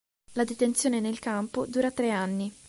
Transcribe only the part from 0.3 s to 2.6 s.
La detenzione nel campo dura tre anni.